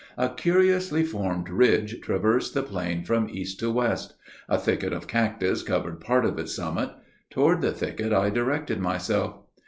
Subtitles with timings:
[0.17, 4.15] A curiously formed ridge, traversed the plain from east to west.
[4.49, 6.89] A thicket of cactus covered part of its summit.
[7.29, 9.35] Toward the thicket I directed myself.